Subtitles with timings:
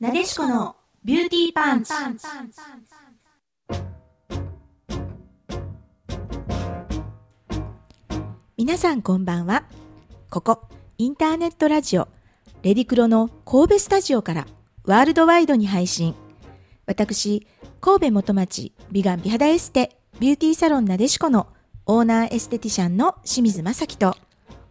[0.00, 1.92] なでしこのビューティーパンチ。
[8.56, 9.64] 皆さんこんばんは。
[10.30, 10.62] ここ、
[10.96, 12.08] インターネットラジオ、
[12.62, 14.46] レディクロの神戸スタジオから
[14.84, 16.14] ワールドワイドに配信。
[16.86, 17.46] 私、
[17.82, 21.48] 神戸元町美顔美肌エステビューティーサロンなでしこの
[21.84, 24.16] オーナーエステティシャンの清水正樹と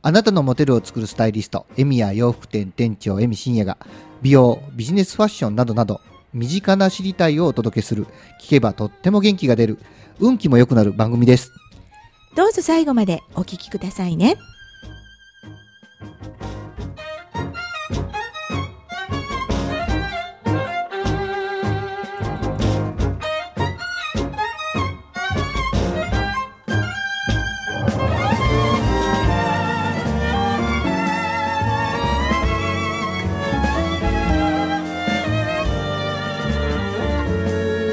[0.01, 3.77] あなたのモデルを作るスタイリスト、エミや洋服店店長エミ深也が、
[4.21, 5.99] 美容、ビジネスファッションなどなど、
[6.33, 8.05] 身近な知りたいをお届けする、
[8.41, 9.77] 聞けばとっても元気が出る、
[10.19, 11.51] 運気も良くなる番組です。
[12.35, 14.37] どうぞ最後までお聞きくださいね。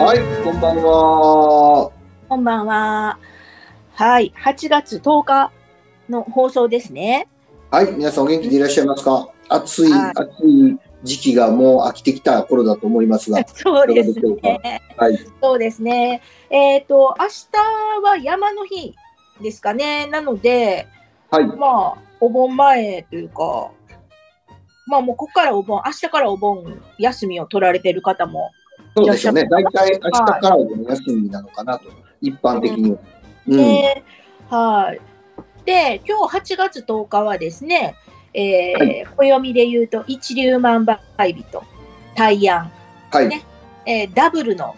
[0.07, 1.91] はい、こんばんは。
[2.29, 3.19] こんばんは。
[3.93, 5.51] はい、8月10日
[6.09, 7.27] の放送ですね。
[7.73, 9.29] はい、皆さんお元気でいらっしゃいますか？
[9.49, 13.45] 暑い、はい暑い時期がもう飽きてきた頃だと思いますが。
[13.53, 14.81] そうですね。
[14.97, 15.19] はい。
[15.43, 16.23] そうですね。
[16.51, 18.95] えっ、と、明日は山の日
[19.43, 20.07] ですかね。
[20.07, 20.87] なので、
[21.33, 21.47] はい。
[21.49, 23.73] まあ、お盆前というか、
[24.87, 28.53] まあもうここからお盆、明日からお盆休みを取られてる方も、
[28.97, 29.47] そうでしょうね。
[29.51, 31.91] 大体明日からお休みなのかなと、
[32.23, 32.99] 一般的には。
[33.47, 33.57] うん。
[33.59, 34.03] ね
[34.49, 35.01] はい。
[35.67, 37.95] で、今日8月10日はですね、
[38.33, 40.99] えーは暦で言うと一粒万倍
[41.33, 41.63] 日と
[42.15, 42.71] 大安、
[43.11, 43.29] はい。
[43.29, 43.45] ね
[43.85, 44.75] えーダブルの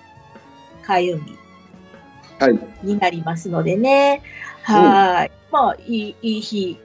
[0.83, 1.37] 開運日
[2.41, 2.59] はい。
[2.83, 4.23] になりますのでね。
[4.63, 5.31] はい。
[5.53, 6.79] まあ、いい、いい日。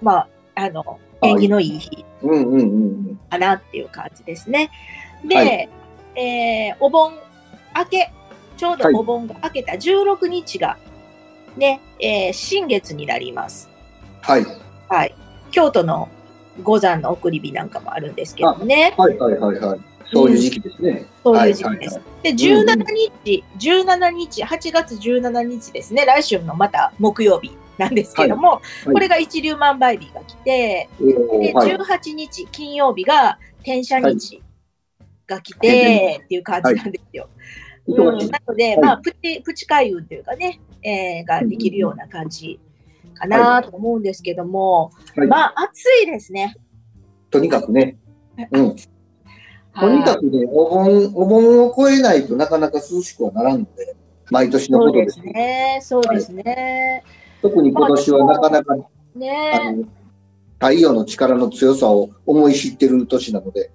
[0.00, 2.64] まあ、あの、縁起のいい日うんうんう
[3.12, 4.70] んかなっていう感じですね。
[5.26, 5.68] で、はい
[6.16, 7.12] えーお盆
[7.76, 8.12] 明け、
[8.56, 10.76] ちょうどはいお盆が明けた16日が、
[11.56, 13.68] ね、えー新月になります。
[14.22, 14.46] はい。
[14.88, 15.14] はい。
[15.50, 16.08] 京都の
[16.62, 18.94] 五山の送り火なんかもあるんですけどもね。
[18.96, 19.80] はいはいはいはい。
[20.12, 21.06] そういう時期ですね。
[21.22, 21.94] そういう時期です。
[21.96, 22.84] はで、17
[23.24, 31.76] 日、17日、8月17日ですね、来週のまた木曜日なんですけども、いこれが一粒万倍日が来て、で、はい。
[31.76, 34.42] 18日金曜日が天赦日
[35.30, 37.28] が来て、っていう感じなんですよ。
[37.86, 37.96] うん、
[38.28, 42.60] なので、まあ、プチ、プチ開運というかね、えーができるような感じ
[43.14, 46.56] かなと思うんですけども、はいまあ、暑いですね。
[47.30, 47.96] とにかくね。
[48.50, 48.76] うん。
[49.78, 53.94] とにかく、くね、お盆、お盆を超えないとなかなか涼しくはならんので、
[54.30, 55.26] 毎年のことですす。
[55.26, 55.78] ね。
[55.82, 57.04] そうですね。
[57.42, 59.84] 特に今年はなかなか、あねの、
[60.54, 63.70] 太陽の力の強さを思い知ってる年なので、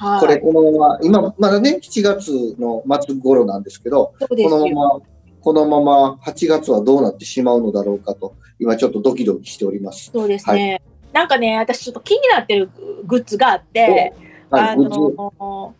[0.00, 0.20] はい。
[0.20, 4.14] これこのまま、今、まだね、7月の末頃なんですけど。
[4.18, 5.00] このまま、
[5.42, 10.10] このまま8月はどうなってしまうのだろうかと、今ちょっとドキドキしております。
[10.10, 10.80] そうですね。
[11.12, 12.70] なんかね、私ちょっと気になってる
[13.04, 14.14] グッズがあって、
[14.50, 15.74] はい、あの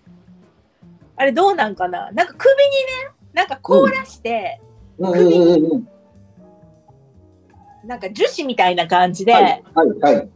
[1.16, 2.10] あれどうなんかな？
[2.12, 4.60] なんか首にね、なんか凍らして、
[4.98, 5.88] うんうんうんうん。
[7.84, 10.28] なんか樹脂みたいな感じで、はい、はい、はい。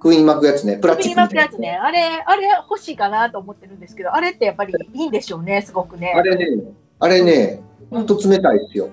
[0.00, 6.22] 首に巻くやつね、プラチックみたいな巻くやつね、あれ、あれ欲しいかなと思ってるんですけど、あれってやっぱりいいんでしょうね、すごくねあ。
[6.22, 6.46] れね、
[6.98, 8.88] あれね、ほんと冷たいですよ。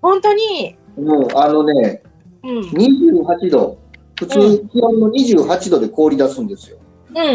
[0.00, 2.02] 本当に、もう、あのね、
[2.42, 3.78] うん、うん28度、
[4.18, 6.78] 普通気温の28度で氷出すんですよ。
[7.10, 7.28] うんうん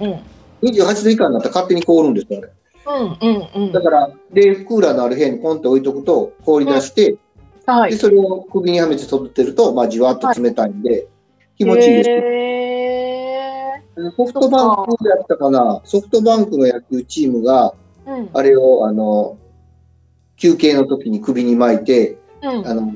[0.00, 0.20] うん。
[0.62, 2.52] 28度以下になったら勝手に凍るんですよ、あれ。
[2.86, 3.82] うんうんうんだ。
[3.82, 7.18] から、で、クーラーのある部屋にポンって置いとくと、氷出して、で、
[7.66, 7.92] はい。
[7.94, 11.08] それを首にはめて育てると、まあ、じわっと冷たいんで、
[11.56, 12.10] 気持ちいいです。
[14.16, 18.30] ソフトバンクやったかな、ソフトバンクの野球チームが、ーうん。
[18.32, 19.38] あれを、あの、
[20.36, 22.66] 休憩の時に首に巻いて、うん。
[22.66, 22.92] あの、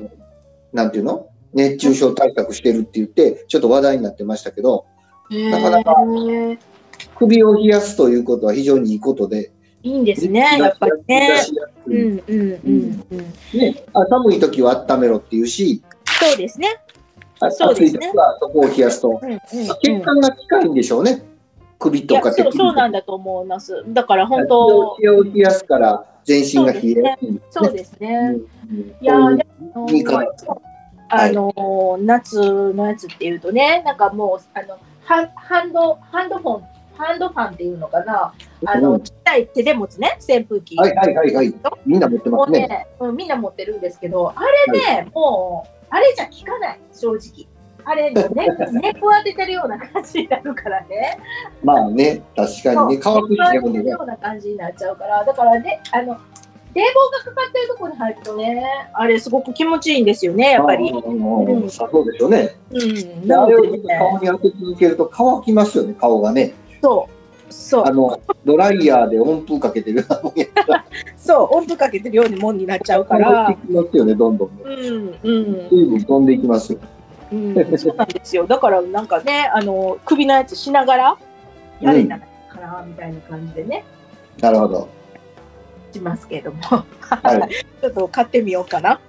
[0.71, 1.27] なんていうの？
[1.53, 4.85] 熱中症対策してるって言って、ちょっと話題になってましたけど、
[5.29, 5.95] なかなか
[7.17, 9.51] 首を冷やすということは非常にいいことで、
[9.83, 11.41] いいんですね、やっぱりね。
[11.87, 13.59] うんうんうんうん。
[13.59, 16.67] ね、あ寒い時は温めろっていうし、そうですね。
[17.41, 19.19] あそうですねそこを冷やすと。
[19.21, 19.39] うんうんうん
[19.81, 21.23] 血管が近いんでしょうね。
[21.79, 23.83] 首とか手首そうなんだと思います。
[23.87, 27.41] だから本当、血を冷やすから全身が冷えやすい。
[27.49, 28.35] そうですね。
[28.35, 29.15] うんいや
[29.89, 30.27] いいいかな
[31.09, 32.39] あの、夏
[32.73, 36.63] のやつっていうとね、なんかもう、あの、ハンハンド、ハンドフォン、
[36.95, 38.33] ハンドファンっていうのかな、
[38.65, 40.77] あの、うんちっちゃい手で持つね、扇風機。
[40.77, 41.53] はいはいはいはい。
[41.85, 42.67] みんな持ってますね。
[42.67, 44.41] ね、うん、みんな持ってるんですけど、あ
[44.71, 47.47] れね、もう、あれじゃ効かない、正直。
[47.83, 48.27] あれ、ね、
[48.81, 51.17] 熱当ててるような感じになるからね。
[51.63, 56.17] まあね、確かにね、乾くような感じになっちゃうから、だからね、あの、
[56.73, 60.89] 冷房がかかってるところに入るとね、あれすごく気持ちいいんですよね、やっぱり。
[60.89, 62.55] うん、そうでしょうね。
[62.71, 63.27] うん。
[63.27, 66.53] であれをね顔に当て続けると乾きますよね、顔がね。
[66.81, 67.20] そう。
[67.51, 67.91] そうあ。
[67.91, 70.85] の、ドライヤーで温風かけてるようなもんやから。
[71.17, 71.55] そう。
[71.55, 73.57] 温風かけてるようにもんになっちゃうか乾らま
[73.89, 74.63] すよね、どんどんね。
[74.63, 75.15] うん。
[75.23, 75.67] うん。
[75.69, 76.79] 水分飛んでいきますよ。
[77.31, 78.45] うん、そうなんですよ。
[78.45, 81.17] だからなんかね、あの首のやつしながら
[81.79, 83.85] やれたらかなみたいな感じでね、
[84.41, 84.87] なるほど。
[85.93, 87.49] しますけれども、はい。
[87.81, 88.99] ちょっと買ってみようかな。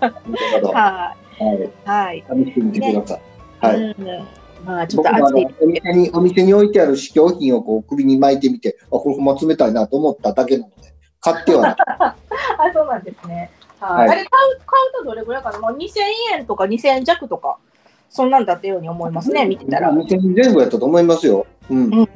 [0.00, 0.14] なる
[0.54, 0.68] ほど。
[0.72, 2.14] は はい。
[2.14, 2.24] い。
[2.24, 2.44] はい。
[2.44, 3.20] 試してみてください。
[3.60, 3.76] はい。
[3.76, 4.26] うん、
[4.64, 5.50] まあちょっと暑いの。
[5.60, 11.76] お店にお店に置いてある試供品をこう首に巻いてみて、あ、これほんま冷たいなと思っただけなので、買ってはない。
[11.98, 12.16] あ、
[12.72, 13.50] そうなんですね。
[13.80, 14.06] はい。
[14.06, 14.28] はいあれ買う
[14.66, 15.58] 買うとどれぐらいかな？
[15.58, 15.78] まあ2000
[16.34, 17.56] 円とか2000円弱とか
[18.10, 19.46] そんなんだったように思いますね。
[19.46, 19.90] 見てたら。
[19.90, 21.46] うん2000円前後やったと思いますよ。
[21.70, 21.76] うん。
[21.76, 22.06] うんうん。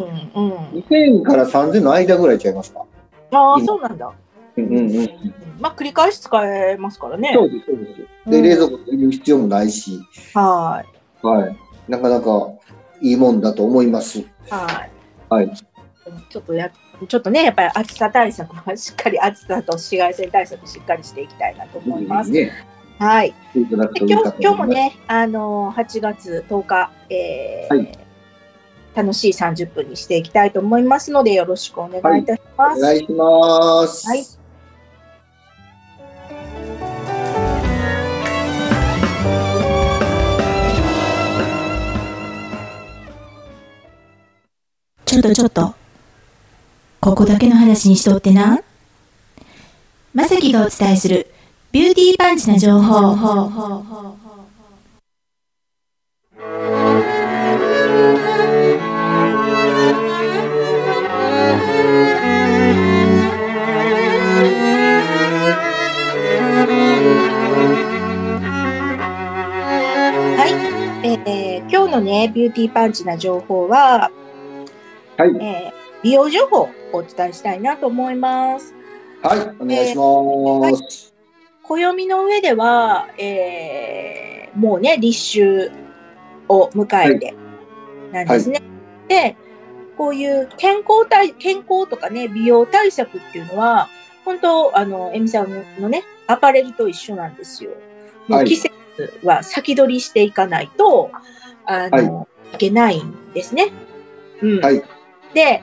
[0.81, 2.85] 2000円から3000円の間ぐらいちゃいますか？
[3.32, 4.12] ああそうなんだ。
[4.56, 5.08] うんうんうん。
[5.61, 7.32] まあ繰り返し使えますからね。
[7.35, 8.31] そうです、そうです。
[8.31, 9.99] で、うん冷蔵庫入れる必要もないし、
[10.35, 10.85] は
[11.23, 11.26] い。
[11.26, 11.56] はい。
[11.88, 12.50] なかなか
[13.00, 14.25] いいもんだと思います。
[14.50, 14.90] はい。
[15.28, 15.50] はい。
[16.28, 16.70] ちょっとや、
[17.08, 22.31] ちょっとね、やっぱり暑さ対策はしっかり暑さと紫外線対策しっかりしていきたいなと思います。
[22.31, 22.52] ね。
[22.98, 23.34] はい。
[23.54, 24.66] いただくでといい今日今日も。
[24.66, 27.98] ね、あのー8月10日、えーはい
[28.94, 32.78] 楽しい30分にしていきたいと思いますので、よろしくお願いいたします。
[32.78, 34.06] お願いします。
[34.06, 34.44] はい
[45.14, 45.75] ちょっとちょっと。
[46.99, 48.61] ここだけの話にしとってな。
[50.12, 51.32] まさきがお伝えする
[51.70, 53.14] ビューティーパンチな情報。
[70.34, 71.10] はい。
[71.31, 74.10] えー今日のね、ビューティーパンチな情報は、
[75.16, 75.37] はい。
[75.40, 78.75] えー美容情報をお伝えしたいなと思います。
[79.22, 79.40] はい。
[79.58, 81.14] お願いします。
[81.62, 85.70] 暦の上では、えーもうね、立秋
[86.49, 87.34] を迎えて
[88.12, 88.62] なんですね。
[89.08, 89.37] で、
[89.96, 93.88] こういう健康対、健康とかね、美容対策っていうのは、
[94.25, 97.72] 本当、あの、エミさんのね、アパレルと一緒なんですよ。
[98.28, 98.72] もはいう季節
[99.22, 101.10] は先取りしていかないと、
[101.67, 103.72] あの、い、けないんですね。
[104.40, 104.60] うん。
[105.34, 105.60] はい。
[105.60, 105.62] で、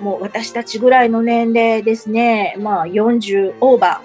[0.00, 4.00] もう私たちぐらいの年齢ですね、まあ40オーバ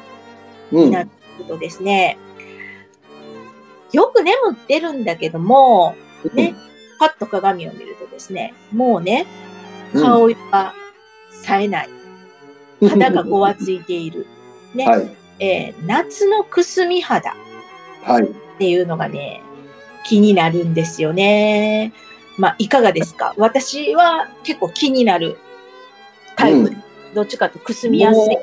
[0.71, 0.91] ーうん。
[0.91, 1.09] なる
[1.47, 2.17] とですね、
[3.91, 5.95] よく眠ってるんだけども、
[6.33, 6.55] ね、
[6.99, 9.25] パッと鏡を見るとですね、もうね、
[9.93, 10.73] うん顔色が
[11.43, 11.89] 冴えない。
[12.89, 14.25] 肌がごわついている。
[14.73, 15.15] ね、はい。
[15.39, 17.35] えー夏のくすみ肌
[18.03, 18.23] はい。
[18.23, 19.41] っていうのがね、
[20.05, 21.93] 気になるんですよね。
[22.37, 23.33] まあ、いかがですか？
[23.37, 25.37] 私は結構気になる
[26.35, 26.57] タイプ。
[26.57, 26.83] うん
[27.13, 28.37] どっちかとくすみやすい。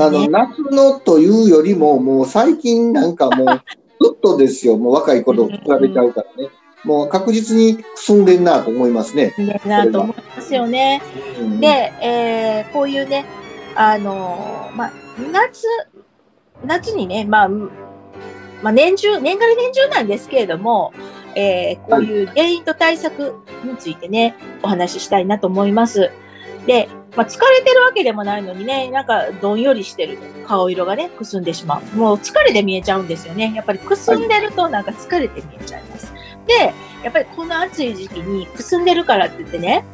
[0.00, 3.46] あの、夏のというよりも、もう最近なんかもう、
[4.00, 4.78] ずっとですよ。
[4.78, 6.50] もう若い頃と比べちゃうからね。
[6.84, 9.34] もう確実にくすんでんなと思いますね。
[9.38, 11.02] ねなと思いますよね。
[11.40, 13.24] うんで、えーこういうね、
[13.74, 14.92] あのーまあ、
[15.32, 15.66] 夏、
[16.64, 17.70] 夏にね、まあ、うん
[18.62, 20.92] まあ、年中、年がら年中なんですけれども、
[21.36, 26.10] えーこういう原因と対策についてね、お話ししたいなと思います。
[26.66, 31.96] で、まあ、疲れてるわけでもないのにね、なんかどんよりしてる顔色がね、くすんでしまう。
[31.96, 33.52] もう疲れで見えちゃうんですよね。
[33.54, 36.12] やっぱりくすんでるとなんか疲れて見えちゃいます。
[36.46, 36.72] で、
[37.02, 39.84] やっぱりこの暑い時期にくすんでるからって言ってね、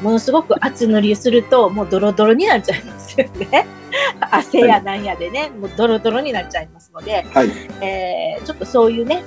[0.00, 3.66] ものすごく厚塗りすると、もうドロドロになっちゃいますよね。
[4.20, 7.50] 汗やなんやでね、もうドロドロになっちゃいますので、はい。
[7.80, 9.22] えーちょっとそういうね、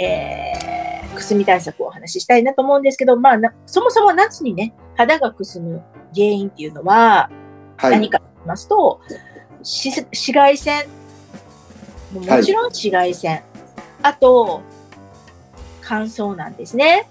[0.00, 0.80] えー
[1.14, 5.82] くすみ対策をお話ししたいなと思うんですけど、まあ、なそもそも夏にね、肌がくすむ
[6.14, 7.28] 原因っていうのは
[7.76, 7.90] はい。
[7.92, 9.00] 何かと言いますと、
[9.62, 10.86] し紫外線、
[12.12, 13.42] ももちろん紫外線、
[14.02, 14.62] あと、
[15.82, 17.08] 乾燥なんですね。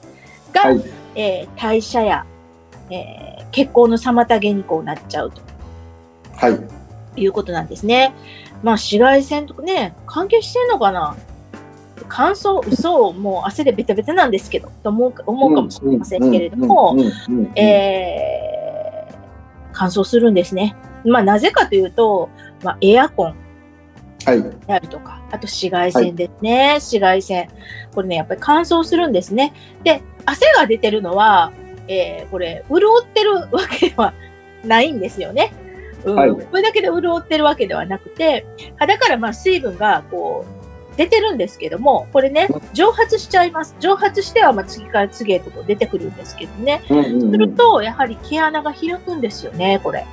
[0.53, 0.83] が、はい。
[1.15, 2.25] えー代謝や、
[2.89, 5.41] えー血行の妨げにこうなっちゃうと
[6.35, 7.21] はい。
[7.21, 8.13] いうことなんですね。
[8.63, 11.17] まあ紫外線とかね、関係してんのかな？
[12.07, 16.95] 乾燥、嘘、もう汗でベタベタなんですけど、と思うか思うかもしれませんけれども、
[17.55, 18.39] えー
[19.71, 20.75] 乾燥するんですね。
[21.05, 22.29] まあなぜかというと、
[22.63, 23.35] まあ、エアコン、
[24.25, 24.41] はい。
[24.41, 27.49] であるとか、あと紫外線ですね、紫外線。
[27.95, 29.53] これね、やっぱり乾燥するんですね。
[29.83, 31.53] で、汗が出てるのは、
[31.87, 34.13] えーこれ、潤ってるわけでは
[34.65, 35.53] ないんですよね。
[36.05, 38.45] うんはいこれだけで潤ってるわけではなくて、
[38.77, 40.58] 肌からまあ水分がこう
[40.99, 43.73] 出てるんですけども、これね、蒸発しちゃいます。
[43.79, 46.83] 蒸発してはまあ次から次へとこう出てくるんですけどね。
[46.89, 47.31] うんうんすうん。
[47.31, 50.05] ると、やはり毛穴が開くんですよね、これ。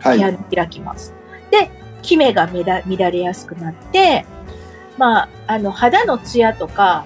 [0.00, 0.18] はい。
[0.18, 1.14] 毛穴開きます。
[1.52, 1.70] で、
[2.02, 4.26] キメが乱乱れやすくなって、
[4.96, 7.04] まあ、あの、肌のツヤとか、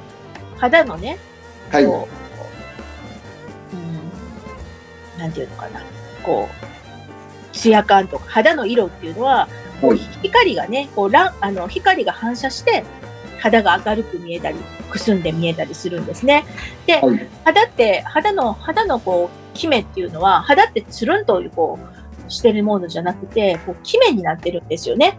[0.57, 1.19] 肌のね、
[1.71, 1.85] はい。
[1.85, 2.09] こ
[3.71, 5.83] う、うん、なんていうのかな、
[6.23, 9.49] こう、ツヤ感とか、肌の色っていうのは、
[9.83, 12.85] こうはい光がね、こう、ランあの、光が反射して、
[13.43, 14.57] 肌が明るく見えたり、
[14.89, 16.45] くすんで見えたりするんですね。
[16.87, 21.79] で、はい肌って、肌の、肌のこう、キメっていうのは、肌ってつるんとこ
[22.29, 25.19] う、してるものじゃなくて、こう、キメになってるんですよね。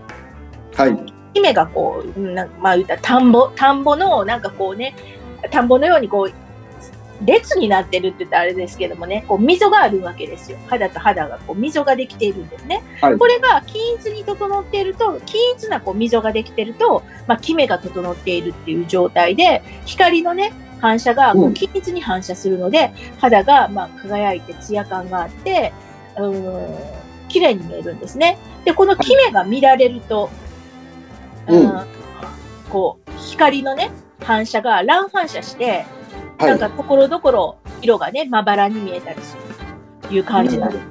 [0.74, 0.98] はい。
[1.34, 4.96] キメがこう、うんなんまあ言ったら田んぼ、田んぼのなんかこうね、
[5.52, 6.34] 田んぼのようにこう、
[7.26, 10.58] 列になってるって言ったらあれですけどもね、こう溝があるわけですよ。
[10.68, 12.84] 肌と肌がこう溝ができているんですね。
[13.02, 25.74] はいこれが均一に整っていると、均一なこう溝ができていると、まあ、キメが整っているっていう状態で、光のね、反射がこううん均一に反射するので、肌がまあ輝いてツヤ感があって、
[26.18, 26.78] うーん、
[27.30, 28.38] 綺麗に見えるんですね。
[28.66, 30.30] で、このキメが乱れると、
[31.48, 31.86] うんうん
[32.70, 35.86] こう、光のね、反射が乱反射して、
[36.44, 36.60] はい。
[36.60, 39.42] なんかところどころ色がね、まばらに見えたりする
[40.08, 40.86] という感じなんです。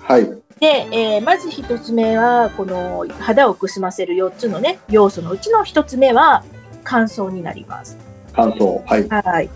[0.00, 0.24] はい。
[0.60, 6.44] で、えーまず一つ目は、この肌をくすませる4つのね、要素のうちの一つ目は
[6.84, 7.98] 乾燥になります。
[8.32, 8.84] 乾燥。
[8.86, 9.08] はい。
[9.08, 9.50] はい。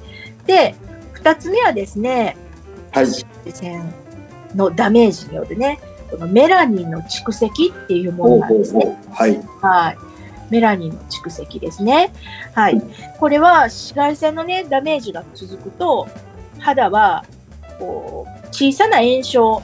[0.46, 0.74] で、
[1.12, 2.36] 二つ目はですね、
[2.92, 3.04] はい。
[3.06, 3.94] 紫外線
[4.54, 5.78] のダメージによるね、
[6.10, 8.84] このメラニンの蓄積っていうものなんですね。
[8.84, 9.14] ほう。
[9.14, 9.40] はい。
[9.60, 9.98] はい。
[10.50, 12.12] メラニンの蓄積ですね。
[12.54, 12.80] はい。
[13.18, 16.08] これは紫外線のね、ダメージが続くと、
[16.58, 17.24] 肌は、
[17.78, 19.62] こう、小さな炎症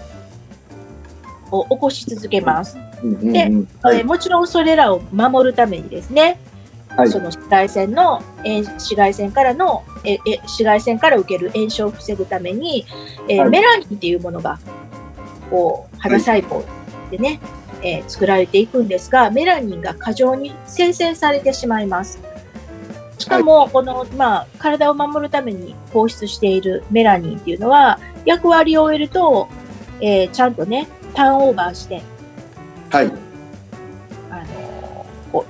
[1.51, 2.77] を起こし続けます。
[3.03, 3.69] でうん。
[3.83, 6.39] はいえーもちろんそれらを守るためにですね、
[6.89, 12.87] はいその紫外線の、えー紫外線からの、ええ紫外線から受ける炎症を防ぐために、
[13.29, 14.59] えーはいメラニンっていうものが、
[15.51, 16.65] こう、肌細胞
[17.11, 17.41] でね、
[17.83, 22.21] えー作られていくんですが、メラニンが過剰に生成されてしまいます。
[23.19, 29.49] しかも、この、まあ、体を守るために放出しているメラニンっていうのは、役割を終えると、
[30.01, 32.03] えーちゃんとね、ターンオーバーして、
[32.91, 33.12] はい。
[34.31, 35.47] あのこ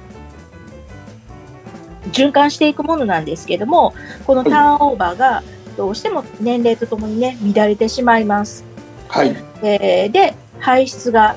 [2.05, 3.95] う循環していくものなんですけども、
[4.27, 5.43] このターンオーバーが
[5.77, 8.65] どうしても年齢とともにね、乱れてしまいます。
[9.09, 9.35] はい。
[9.63, 11.37] えーで、排出が、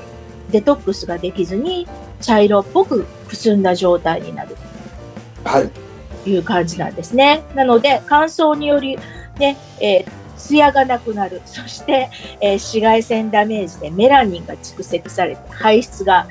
[0.50, 1.86] デトックスができずに、
[2.20, 4.56] 茶色っぽくくすんだ状態になる
[5.44, 5.70] はい。
[6.24, 7.42] という感じなんですね。
[7.54, 8.98] なので、乾燥により、
[9.38, 11.40] ね、えー艶がなくなる。
[11.46, 12.10] そして、
[12.40, 16.26] えー紫外線ダメージでメラニンが蓄積されて排出が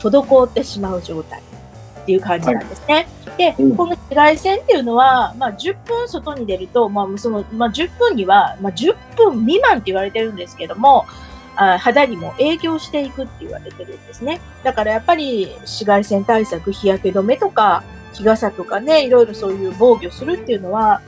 [0.00, 3.06] 滞ってしまう状態っていう感じなんですね。
[3.36, 11.06] で、うんこの紫外線っていうのは、まあ、10分外に出ると、まあ、その、まあ、10分には、まあ、10分未満って言われてるんですけども、
[11.56, 14.40] あ肌にも影響していくって言われてるんですね。
[14.62, 21.00] だからやっぱり紫外線対策、日焼け止めとか、日傘とかね、いろいろそういう防御するっていうのは、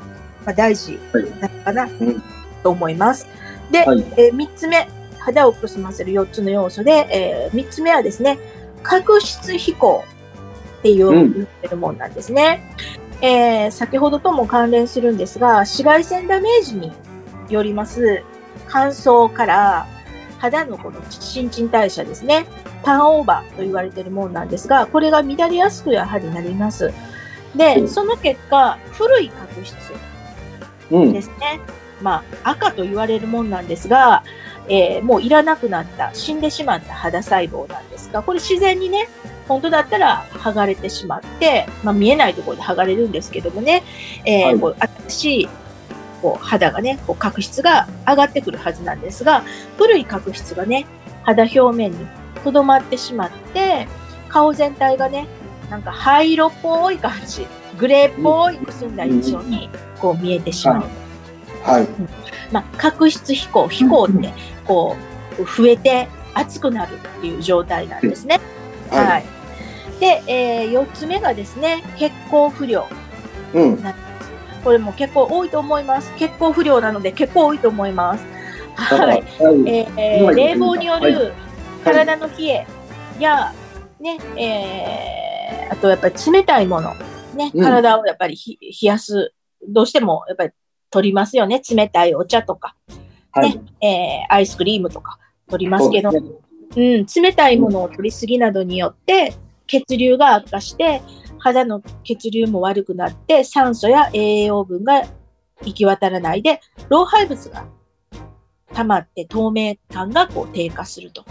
[0.44, 0.98] まあ、大事
[1.40, 2.22] なのかな、ん
[2.62, 3.26] と思います。
[3.70, 4.88] で、はいえ3つ目、
[5.18, 8.38] 肌をくすませる4つの要素で、え3つ目はですね、
[8.82, 10.04] 角質飛行
[10.78, 12.72] っていう、うん言ってるもんなんですね。
[13.20, 16.92] えー先ほどとも関連するんですが、紫外線ダメージに
[17.48, 18.22] よります
[18.68, 19.86] 乾燥から
[20.38, 22.46] 肌のこの新陳代謝ですね、
[22.82, 26.92] ターンオーバーと言われているものなんですが、これが乱れやすくやはりなります。
[27.54, 29.74] で、うんその結果、古い角質
[30.90, 31.22] うんで。
[31.22, 31.60] すね。
[32.02, 34.22] まあ、赤と言われるもんなんですが、
[34.68, 39.08] えーもういらなくなった、死んでしまった肌細胞なんですが、これ自然にね、
[39.48, 43.82] 本当だったら剥がれてしまって、まあ、見えないところで剥がれるんですけどもね、
[44.24, 44.76] えーはいこう
[45.08, 45.48] 新しい
[46.26, 49.44] こう肌がね、こう角質が上がってくるはずなんですが、
[49.78, 50.84] 古い角質がね、
[51.22, 51.98] 肌表面に
[52.42, 53.86] とどまってしまって、
[54.28, 55.28] 顔全体がね、
[55.70, 57.46] なんか灰色っぽい感じ、
[57.78, 60.84] グレーっぽいくすんだ印象にこう見えてしまう。
[61.62, 61.86] はい。
[62.50, 64.32] まあ、角質飛行、飛行って、
[64.64, 64.96] こ
[65.38, 68.40] う、増えて熱くなるっていう状態なんですね。
[68.90, 68.98] は。
[68.98, 69.24] はい
[70.00, 72.86] で、えー、4つ目がですね、血行不良。
[73.54, 73.82] うん。
[74.66, 76.12] これも結構多いと思います。
[76.16, 78.24] 血行不良なので結構多いと思います。
[78.74, 79.06] はい。
[79.08, 79.24] はい。
[79.38, 81.32] えーはい冷房によはいる
[81.84, 82.66] 体の冷え
[83.20, 83.54] や、
[84.00, 86.96] ね、ええー、あとやっぱり冷たいもの、
[87.36, 89.32] ね、うん体をやっぱりひ冷やす、
[89.68, 90.52] どうしてもやっぱり
[90.90, 91.62] 取りますよね。
[91.70, 92.74] 冷たいお茶とか、
[93.30, 93.60] はい。
[93.80, 99.32] えーアイスクリームとか取りますけど、うん、冷たいものを取りすぎなどによって
[99.68, 101.02] 血流が悪化して
[101.46, 105.02] 肌の血流も悪くなって酸素や栄養分が
[105.62, 107.66] 行き渡らないで老廃物が
[108.74, 111.24] 溜まって透明感がこう低下すると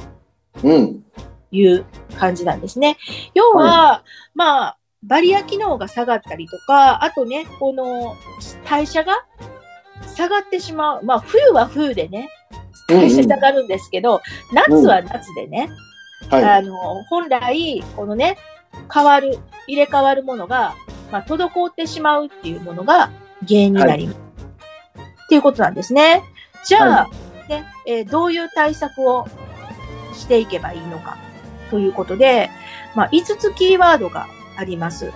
[0.63, 1.03] うん。
[1.51, 1.85] いう
[2.17, 2.97] 感じなんですね。
[3.33, 4.03] 要は、
[4.33, 8.15] まあ、バリア機能が下がったりとか、あとね、この
[8.65, 9.25] 代謝が
[10.15, 11.03] 下がってしまう。
[11.03, 12.29] まあ、冬は冬でね、
[12.89, 15.69] 代謝下がるんですけど、夏は夏でね、
[16.29, 16.43] はい。
[16.43, 18.37] あの、本来、このね、
[18.93, 20.75] 変わる、入れ替わるものが、
[21.11, 23.11] まあ、滞ってしまうっていうものが
[23.47, 24.19] 原因になります。
[25.25, 26.23] っていうことなんですね。
[26.63, 27.09] じゃあ、
[27.49, 29.27] ね、えーどういう対策を
[30.13, 31.17] していけばいいのか
[31.69, 32.49] ということで、
[32.95, 35.11] まあ、5つキーワードがあります。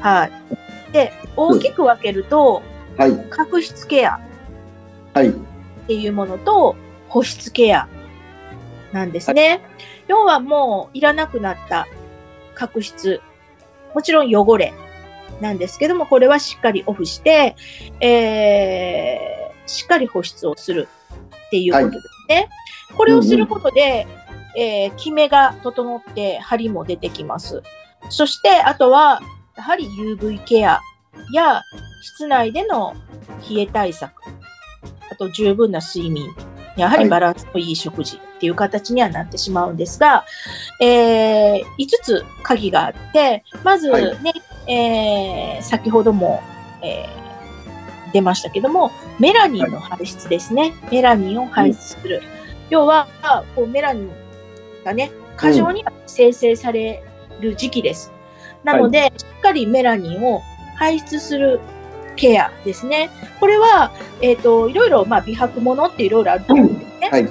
[0.00, 0.92] はい。
[0.92, 2.62] で、大きく分けると、
[2.96, 3.16] はい。
[3.30, 4.20] 角質ケア
[5.14, 5.30] はい。
[5.30, 5.32] っ
[5.86, 6.76] ていうものと
[7.08, 7.88] 保湿ケア
[8.92, 9.60] なんですね。
[10.06, 11.86] 要はもういらなくなった
[12.58, 13.20] 角質、
[13.94, 14.74] もちろん汚れ
[15.40, 17.54] なんですけども、これはしっかりオフして、
[18.00, 20.88] えー、しっかり保湿をする
[21.46, 22.48] っていうことですね。
[22.96, 24.06] これをすることで、
[24.56, 27.62] えー、キメが整って張りも出てきます。
[28.10, 29.20] そして、あとは、
[29.56, 30.80] やはり UV ケア
[31.32, 31.62] や
[32.02, 32.94] 室内での
[33.48, 34.12] 冷え対策、
[35.10, 36.28] あと十分な睡眠、
[36.76, 40.24] やはりバランスのいい食事っていう形にはなってしまうんですが、
[40.80, 44.14] えー、5つ鍵があって、まずね、はい
[44.70, 46.40] えー先ほども、
[46.82, 47.28] えー
[48.12, 50.74] 出ましたけども、メラニンの排出ですね。
[50.90, 52.22] メラニンを排出する。
[52.70, 53.06] 要は、
[53.54, 54.10] こうメラニン
[54.84, 57.02] がね、過剰に生成され
[57.40, 58.12] る時期です。
[58.64, 60.42] なので、しっかりメラニンを
[60.76, 61.60] 排出する
[62.16, 63.10] ケアですね。
[63.40, 67.08] これは、えっ、と、いろいろ、まあ、美白物っていろいろあると思うんですね。
[67.10, 67.28] はい。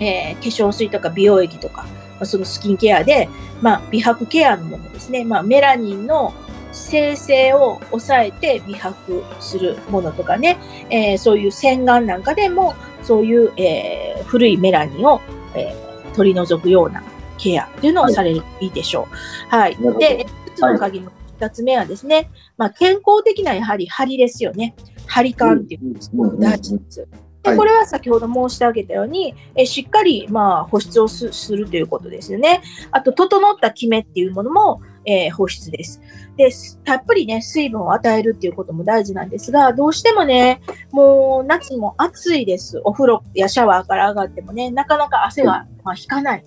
[0.00, 1.88] えー化粧水とか美容液とか、ま
[2.20, 3.28] あ、そのスキンケアで、
[3.60, 5.24] まあ、美白ケアのものですね。
[5.24, 6.32] まあ、メラニンの
[6.72, 10.58] 生成を抑えて美白するものとかね、
[10.90, 15.20] えーそういう洗顔なんかでも、そういう、えー古いメラニンを、
[15.54, 17.02] えー取り除くような
[17.38, 19.56] ケアっていうのをされるといいでしょう。
[19.56, 19.76] はい。
[19.98, 24.74] で、一つの鍵の二つ目はですね、まあ、健康的なやはり張りですよね。
[25.06, 26.96] 張り感っていうのがすごい大事です。
[26.96, 27.08] で、は
[27.42, 32.60] いこれは先ほど申し上げたように、えしっかり、まあ、保湿をすするということですよね。
[32.90, 36.02] あと、整ったキメっていうものも、えー保湿です。
[36.36, 40.60] で、すたっぷりね、水分を与えるっていうことも大事なんですが、どうしてもね、
[40.92, 42.80] もう夏も暑いです。
[42.84, 46.44] お風呂やシャワーから上がってもね、なかなか汗が、まあ、引かない。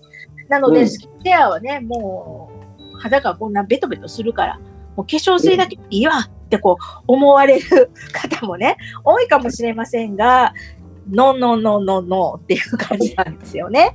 [0.49, 2.51] なので、うんスキンケアはね、も
[2.95, 4.60] う、肌がこんなベトベトするから、
[4.95, 10.53] もう化粧水だけいいわってこう思われる方もね、多いかもしれませんが、
[11.09, 13.91] ノンノンノンノンノンっていう感じなんですよね。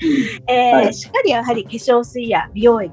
[0.46, 0.94] えーはい。
[0.94, 2.92] しっかりやはり化粧水や美容液、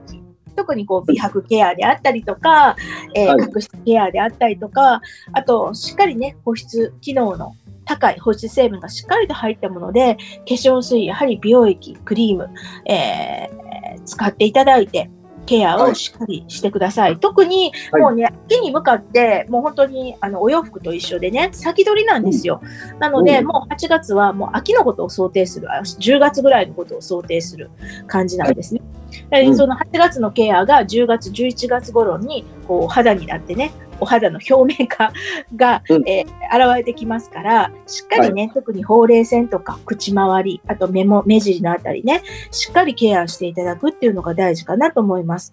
[0.56, 2.75] 特にこう美白ケアであったりとか、
[3.13, 3.39] えーはい。
[3.39, 5.01] 角質ケアであったりとか、
[5.34, 10.21] あとしっかりね、保湿機能の高い保湿成分がしっかりと入ったもので、化
[10.56, 12.49] 粧水、やはり美容液、クリーム、
[12.86, 13.65] えー
[14.06, 15.10] 使っていただいて、
[15.46, 17.20] ケアをしっかりしてください。
[17.20, 22.62] 特に、はいもうね、秋に向かって、もう本当にあのお洋服と一緒でね、先取りなんですよ。
[23.00, 27.70] なので、うんもう8月はもう秋のことを想定する、あ10月ぐらいのことを想定する
[28.08, 28.82] 感じなんですね。
[29.30, 35.12] でうんその8月のケアが10月、11月頃にこう肌になってね、お肌の表面化
[35.56, 45.52] が、うんえー現れてきますから、しっかりね、特にほうれい線とか口周り、あと目も、目尻のあたりね、しっかりケアしていただくっていうのが大事かなと思います。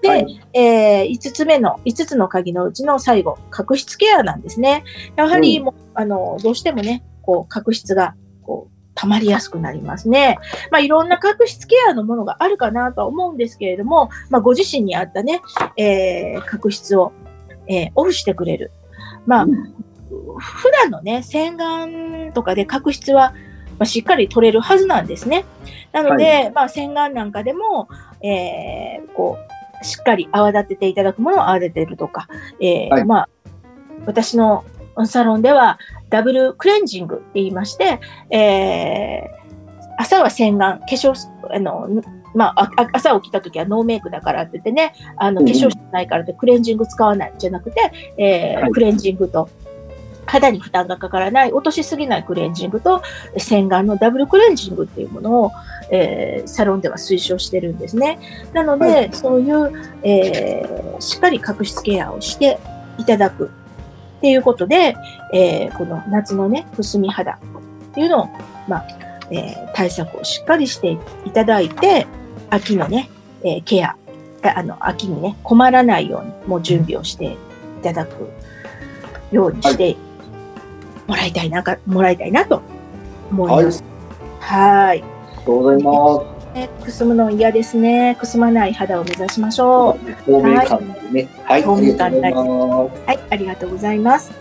[0.00, 4.82] で、はいえ5つ目の、5つの鍵のうちの最後、角質ケアなんですね。
[5.16, 10.38] やはりもう、あの、どうしてもね、こう、角質が、こう、溜まりやすくなりますね。
[10.70, 15.40] まあ、いろんな角質ケアのものがあるかなとは思うんですけれども、まあ、ご自身に合ったね、
[15.76, 17.12] えー角質を、
[17.70, 18.72] えーオフしてくれる。
[19.26, 19.74] まあ、うん
[20.38, 23.32] 普段のね、洗顔とかで角質は、
[23.78, 25.44] まあ、しっかり取れるはずなんですね。
[25.92, 27.88] なので、まあ、洗顔なんかでも、
[28.20, 29.38] えーこ
[29.80, 32.26] う、しっかり泡立てていただくものを泡立てるとか、
[32.60, 33.28] えーはいまあ、
[34.04, 34.64] 私の
[35.06, 35.78] サロンでは、
[36.08, 39.40] ダブルクレンジングって言いまして、えー
[39.96, 41.86] 朝は洗顔、化粧す、あの、
[42.34, 48.70] まあ、ああ朝起きた時はノーメイクだからって言ってね、あの、化粧してないからってクレンジング使わないんじゃなくて、えーはい。
[48.70, 49.48] クレンジングと
[50.26, 53.02] 肌に負担がかからない、落としすぎないクレンジングと
[53.36, 55.52] 洗顔のダブルクレンジングっていうものを、
[55.90, 58.18] えーサロンでは推奨してるんですね。
[58.52, 59.72] なので、はそういう、
[60.04, 62.58] えーしっかり角質ケアをして
[62.98, 63.50] いただく。
[64.18, 64.94] っていうことで、
[65.32, 67.38] えーこの夏のね、くすみ肌っ
[67.94, 68.28] ていうのを、
[68.68, 68.86] まあ、
[69.30, 72.06] えー対策をしっかりしていただいて、
[72.50, 73.08] 秋のね、
[73.42, 73.96] えーケア、
[74.42, 77.36] ああの、秋にね、困らないように、もう準備をしてい
[77.82, 78.28] ただく
[79.32, 79.96] ようにして
[81.06, 82.62] もらいたいなか、もらいたいなと
[83.30, 83.84] 思います。
[84.40, 85.02] はい。
[85.02, 85.02] あり
[85.36, 88.16] がとうございまねくすむの嫌ですね。
[88.18, 90.10] くすまない肌を目指しましょう。
[90.10, 90.24] す。
[90.24, 91.28] 透明感でね。
[91.44, 91.62] はい。
[93.06, 94.32] はい、ありがとうございます。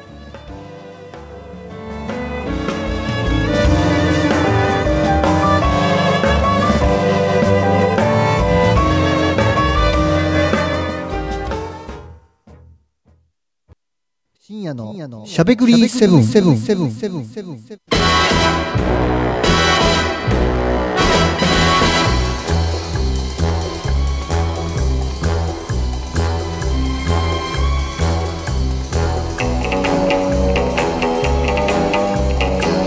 [14.50, 16.90] 深夜のしゃべくりセブンセブンセブン。
[16.90, 17.24] セブン。
[17.24, 17.60] セブン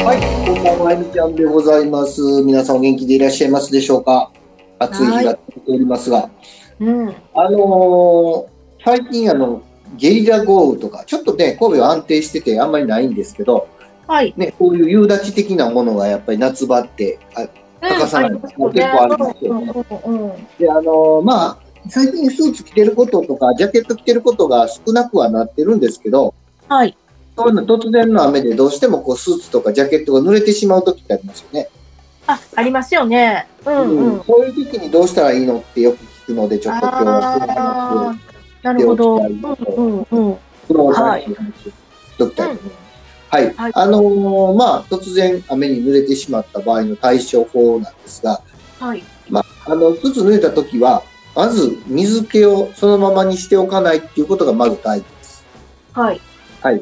[0.05, 2.21] はい、こんばんは、えみちゃんでございます。
[2.43, 4.33] 皆さんお元気でいらっしゃいますでしょうか？
[4.81, 6.29] 暑い日が続いておりますが、
[6.81, 7.09] うん。
[7.35, 8.53] あのー
[8.85, 9.63] 最近あの、
[9.97, 13.69] ゲリラ豪雨とか、ちょっとね、神戸は安定しててあんまりないんですけど、
[14.07, 14.35] はい。
[14.37, 17.47] ね、こういう夕立的なものがやっぱり夏場って、あ
[17.81, 26.35] 欠かさないうん結構ありますよねで、あのーまあ、最近スーツ着てることとか、ジャケット着てることが少なくはなってるんですけど、
[26.69, 26.97] はい。
[27.37, 31.69] そういうの突然の雨でどうしてもこうスーツとかジャケットが濡れてしまう時ってありますよね。
[32.27, 33.47] あ、ありますよね。
[33.65, 34.19] うんうん。
[34.19, 38.19] うんそういう時にどうしたらいいのってよく聞くので、ちょっと今日は
[38.63, 39.17] なるほど。
[39.17, 40.29] うんうんうん。
[40.29, 40.37] うん
[40.69, 41.37] その話をし
[42.19, 42.59] ときたい。
[43.31, 43.55] はい。
[43.55, 48.41] はいあのーまあ、突然雨に濡れてしまった場合の対処法なんですが、
[48.79, 49.03] はい。
[49.67, 51.03] あの、スーツ濡れた時は、
[51.35, 55.45] まず水気をそのままにしておかないっていうことがまず大事です。
[55.93, 56.21] はい。
[56.61, 56.81] はい。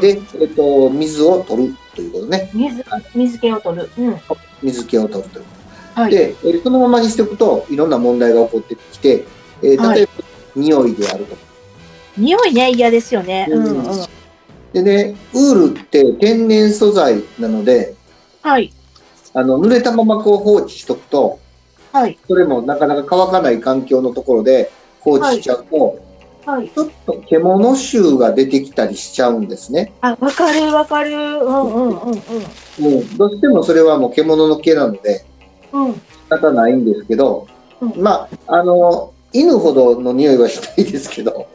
[0.00, 2.50] で、えっと、水を取るということね。
[2.52, 2.84] 水、
[3.14, 3.90] 水気を取る。
[3.98, 4.20] うん。
[4.62, 5.44] 水気を取るという
[5.94, 6.10] はい。
[6.10, 9.24] で、えーそのままにしておくといろんな問題が起こってきて、
[9.62, 10.12] えーはい例えば、
[10.56, 11.42] 匂いであるとか。
[12.16, 13.46] 匂いね、嫌ですよね。
[13.50, 14.06] うんうん。
[14.72, 17.94] でね、ウールって天然素材なので、
[18.42, 18.72] はい。
[19.32, 21.38] あの、濡れたままこう放置しとくと、
[21.92, 22.18] はい。
[22.26, 25.98] それもなかなか乾かない環境のところで放置しちゃうと、
[26.44, 26.68] はい。
[26.68, 29.92] ちょっと獣臭が出てきたりしちゃうんですね。
[30.02, 31.10] あ、わかるわかる。
[31.10, 32.22] うんうんうん
[32.80, 32.98] うん。
[32.98, 35.24] うん、どうしてもそれはもう獣の毛なので
[35.72, 35.94] うん。
[35.94, 37.46] 仕方ないんですけど、
[37.80, 41.46] うんまあ、あの、犬ほどの匂いはしないですけど、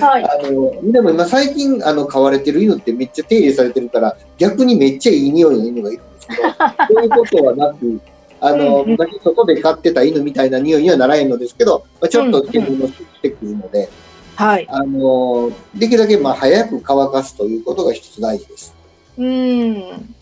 [0.00, 0.24] はい。
[0.24, 6.42] あの、でも今最近、あの、飼われてる犬ってめっちゃ手入れされてるから、逆にめっちゃいい匂いの犬がいるんですけど、
[6.90, 8.00] そういうことはなく、
[8.40, 13.88] あの、うんうん昔外で飼ってた犬みたいな匂いにはならへんのですけど、まあ、ちょっと煙のしてくるので、
[14.34, 14.66] はい。
[14.68, 18.74] あの、できるだけまあ早く乾かすということが一つ大事です。
[19.18, 20.14] うん。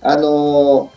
[0.00, 0.90] あの、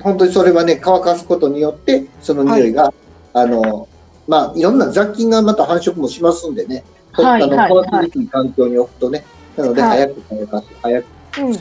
[0.00, 2.92] 本当にそれはね、乾かすことによって、その匂いが、
[3.32, 3.88] あの、
[4.26, 9.24] まあ、いろんな雑菌がまた繁殖もしますんでね、はいあのはい乾きにくい環境に置くとね、
[9.56, 11.06] なのではい早く乾かす、早く
[11.38, 11.56] うんうんうん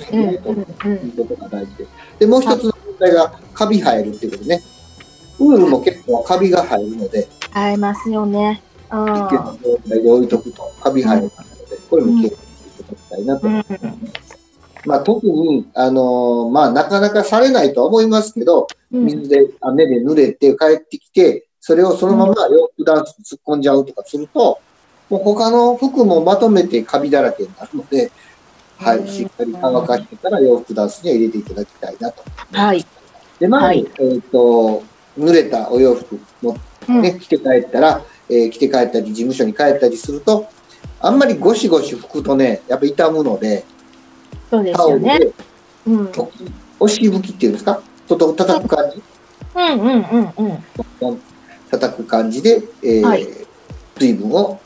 [1.12, 1.91] ということが大事です。
[2.19, 4.62] で、もう一つの問題がカビ生えるっていうことね。
[5.38, 8.62] ウールも結構カビが生えるので、合いますよね。
[8.91, 9.04] うん。
[9.04, 11.36] 一定の状態で置いとくとカビ生えるので、
[11.89, 14.36] これも気をつけていただきたいなと思います。
[14.86, 19.06] まあ、特に、あのーまあ、なかなかされないとは思いますけど、うん。
[19.06, 24.60] 水で、雨で濡れて帰ってきて、それをそのまま洋服ダンスに突っ込んじゃうとかすると、
[25.10, 28.12] もう他の服もまとめてカビだらけになるので、
[28.78, 32.23] はい、うんしっかり乾かしてから洋服ダンスには入れていただきたいなと。
[32.51, 32.86] はい。
[33.39, 34.84] で、まず、はいえっ、と、
[35.17, 36.56] 濡れたお洋服も
[36.88, 37.99] うんね、着て帰ったら、
[38.30, 40.45] えー着て帰ったり、事務所に帰ったりすると、
[40.99, 43.65] あんまりゴシゴシ拭くとね、やっぱ傷むので、
[44.51, 45.17] そうですよね。
[45.17, 45.34] で
[45.88, 46.12] うん。
[46.12, 47.82] 押し拭きっていうんですか？
[48.08, 49.01] と叩く感じ？
[49.56, 50.06] うんうん
[50.38, 51.21] うんうん。
[51.80, 53.28] 叩く感じで、えーはい
[53.98, 54.60] 水分を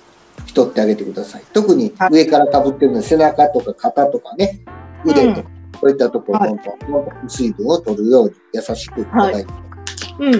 [0.55, 1.43] 取ってあげてください。
[1.53, 4.61] 特に上からかぶってるのは背中とか肩とかね、
[5.05, 9.53] 腕とか、そういったところはいどんどんどんどん水分を取るように優しくいただいて、
[10.19, 10.31] うん。
[10.31, 10.39] で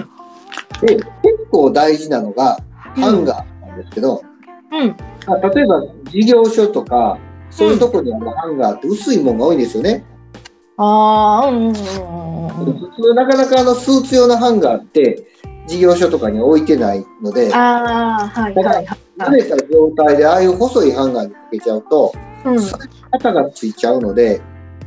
[0.96, 1.04] 結
[1.50, 2.58] 構大事なのが
[2.96, 4.22] ハンガーなんですけど、
[4.72, 4.96] うん。
[5.26, 7.18] あ例えば事業所とか、
[7.50, 10.04] そういうところにあるハンガーって薄いものが多いんですよね。
[10.78, 12.90] ああ、うんうんうんうんうん。
[12.90, 15.28] 普通なかなかあのスーツ用のハンガーって
[15.70, 18.86] 事業所とかに置いてないので、ああ、はいはいはい。
[19.16, 22.12] 慣れた状態でああいう細いハンガーにかけちゃうと、
[22.44, 22.60] うん。
[22.60, 24.40] それに型がついちゃうので、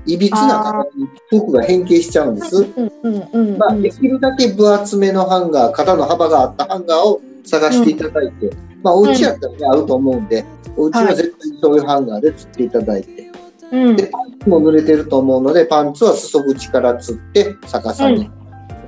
[0.06, 2.58] いびつな型に服が変形しちゃうんです。
[2.58, 3.58] うんうんうん。
[3.58, 8.52] まあ、できるだけ分厚めのハンガー、肩の幅があったハンガーを探していただいて、
[8.84, 10.44] まあ、お家やったらね、合うと思うんで、
[10.76, 13.32] お家は絶対にそういうハンガーで釣っていただいて、
[13.72, 13.96] うん。
[13.96, 18.30] で、パンツも濡れてると思うので、パンツは裾口から釣って、逆さに、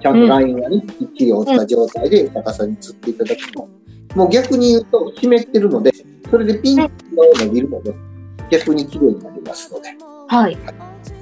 [0.05, 3.67] ちゃんとラインがね、きっちり折った状態で逆さに釣っていただくと、
[4.13, 5.91] もう逆に言うと、湿ってるので、
[6.29, 7.91] それでピンクの伸びるので、
[8.51, 9.89] 逆に綺麗になりますので、
[10.27, 10.55] はい。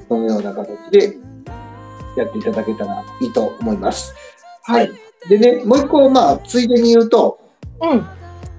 [0.06, 1.16] このような形で
[2.14, 4.14] やっていただけたらいいと思います。
[4.64, 4.90] はい。
[5.30, 7.38] でね、もう一個、まあ、ついでに言うと、
[7.80, 8.06] うん。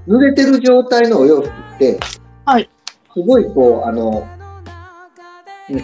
[0.08, 2.00] 濡れてる状態のお洋服って、
[2.46, 2.68] はい。
[3.14, 4.28] すごいこう、あの、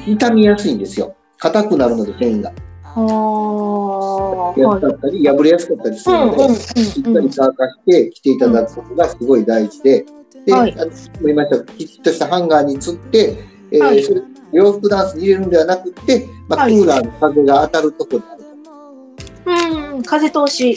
[0.04, 1.16] 傷みやすいんですよ。
[1.38, 2.52] 硬くなるので、繊維が。
[4.58, 4.88] やすか。
[4.88, 10.06] ったり、破れやすかったりするので、しっかり乾かして着ていただくことがすごい大事で、
[10.46, 13.38] で、はいあの言いましたきちっとしたハンガーにつって、
[13.72, 14.04] えーはい
[14.54, 18.44] 洋服ダンスに入れるんではなくて、まあ、はいクーラーの風が当たるところにある
[19.86, 19.96] と。
[19.96, 20.04] うん。
[20.04, 20.76] 風通し。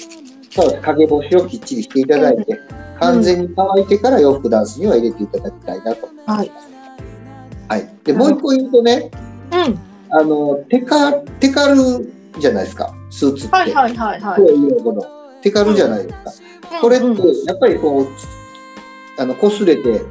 [0.50, 2.57] そうです陰干しをきっちりしていただいて、
[3.00, 6.09] 完全に乾いてから洋服ダンスには入れていただきたいなと。
[6.24, 6.53] はい。
[7.68, 7.88] はい。
[8.05, 9.11] で、もう一個言うとね、
[9.50, 9.93] うん。
[10.16, 11.77] あの、テカ、テカる
[12.38, 13.55] じゃないですか、スーツって。
[13.55, 14.37] はいはいはいはい。
[14.37, 15.05] こういうほど。
[15.42, 16.81] テカるじゃないですか。
[16.81, 18.07] これってうん、やっぱりこう、
[19.20, 20.03] あの、擦れて、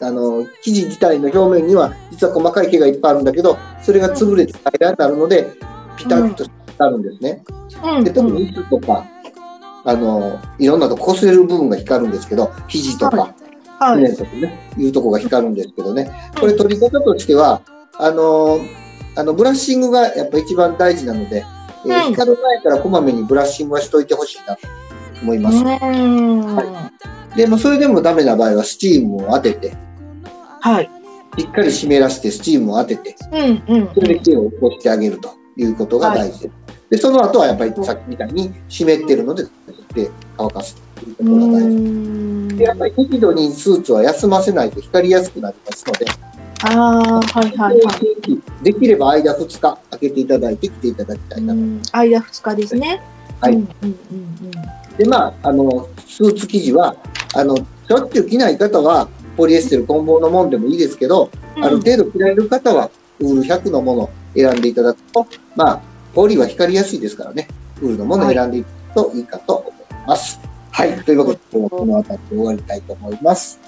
[0.00, 5.46] あの、生地自体の表面には、実は細かい毛がいっぱいあるんだけど、それが潰れて平らになるので、
[5.96, 6.44] ピタッと
[6.78, 7.42] なるんですね。
[7.82, 9.04] うんで、特に椅子とか、
[9.84, 13.34] あの、いろんなとこ擦れる部分が光るんですけど、肘とか、
[13.78, 14.02] はい。
[14.02, 16.10] ねとかね、いうとこが光るんですけどね。
[16.38, 17.62] これ取り方としては、
[17.94, 18.58] あの、
[19.18, 21.44] あの、ブラッシングがやっぱ一番大事なので、
[21.84, 24.66] えーうん光る前からこまめにブラッシングはしといてほしいなと
[25.22, 25.56] 思います。
[25.56, 26.54] うん。
[26.54, 26.92] は
[27.36, 29.76] でもそれでもダメな場合はスチームを当てて、
[30.60, 30.90] はい。
[31.38, 33.94] しっかり湿らしてスチームを当てて、うんうん。
[33.94, 36.54] それで毛を起こしてあげるということが大事です。
[36.90, 39.44] で、その後はやっぱりさっきみたいに湿ってるので、
[39.94, 41.68] で乾かすというところが大事。
[41.68, 46.06] んで、やっぱり適度にスーツは休ませないと光りやすくなりますので、
[46.62, 48.64] ああ、はいはいはい。
[48.64, 51.60] できれば間2日空けていただいて来ていただきたいなと。
[51.60, 53.00] うん間2日ですね。
[53.40, 56.96] はいうんうんうんで、まあ、あの、スーツ生地は、
[57.34, 61.64] あの、しょっちゅう着ない方は、ポリエステル混紡のもんでもいいですけど、うん。
[61.64, 62.90] ある程度着られる方は、
[63.20, 65.80] ウール100のものを選んでいただくと、まあ、
[66.14, 67.46] ポリは光りやすいですからね、
[67.80, 69.72] ウールのものを選んでいくといいかと思い
[70.08, 70.40] ます。
[70.72, 70.92] はい。
[71.04, 73.60] というわけで、今日はこの辺りで終わりたいと思います。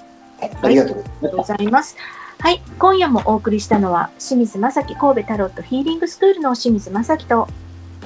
[0.61, 1.43] ありがとうございまありがとうご。
[1.43, 1.95] ざいます。
[2.41, 7.47] はい、今夜もお送りしたのは清水正樹神戸タロットヒーリングスクールの清水正樹と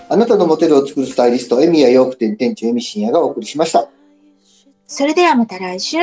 [0.10, 3.88] あなたのモデルを作るスタイリスト、エミヤ洋服店店長エミシンヤがお送りしました。
[4.86, 5.98] それではまた来週。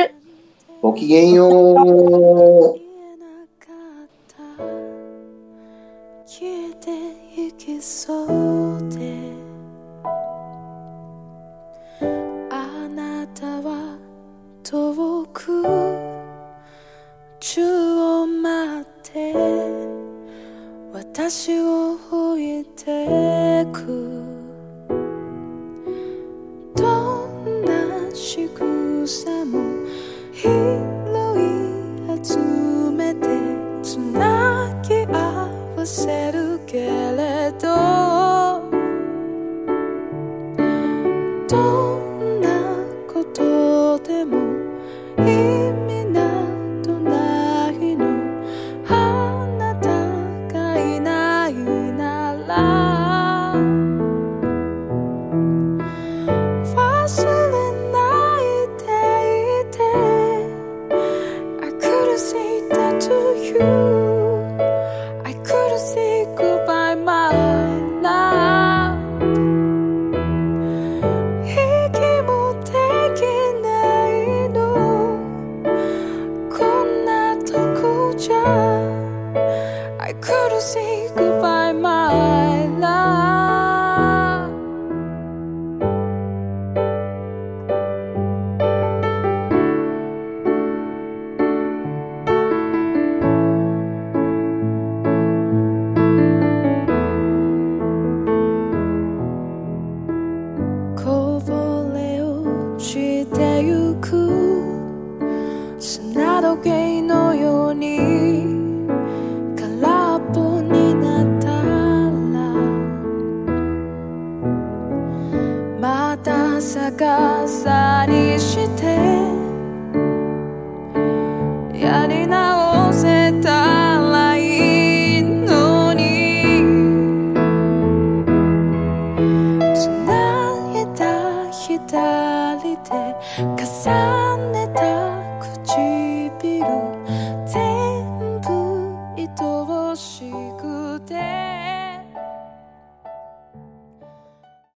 [0.81, 2.82] ごきげんよう。